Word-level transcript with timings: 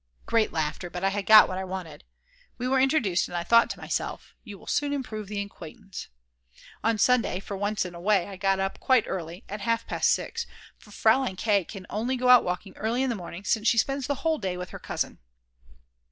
Great 0.25 0.51
laughter, 0.51 0.89
but 0.89 1.03
I 1.03 1.09
had 1.09 1.27
got 1.27 1.47
what 1.47 1.59
I 1.59 1.63
wanted. 1.63 2.03
We 2.57 2.67
were 2.67 2.79
introduced, 2.79 3.27
and 3.27 3.37
I 3.37 3.43
thought 3.43 3.69
to 3.69 3.79
myself: 3.79 4.33
You 4.43 4.57
will 4.57 4.65
soon 4.65 4.93
improve 4.93 5.27
the 5.27 5.39
acquaintance. 5.41 6.07
On 6.83 6.97
Sunday 6.97 7.39
for 7.39 7.55
once 7.55 7.85
in 7.85 7.93
a 7.93 8.01
way 8.01 8.25
I 8.27 8.35
got 8.35 8.59
up 8.59 8.79
quite 8.79 9.03
early, 9.05 9.43
at 9.47 9.61
half 9.61 9.85
past 9.85 10.09
6, 10.13 10.47
for 10.79 10.89
Fraulein 10.89 11.35
K. 11.35 11.63
can 11.63 11.85
only 11.87 12.17
go 12.17 12.29
out 12.29 12.43
walking 12.43 12.75
early 12.77 13.03
in 13.03 13.11
the 13.11 13.15
morning 13.15 13.43
since 13.43 13.67
she 13.67 13.77
spends 13.77 14.07
the 14.07 14.15
whole 14.25 14.39
day 14.39 14.57
with 14.57 14.71
her 14.71 14.79
cousin. 14.79 15.19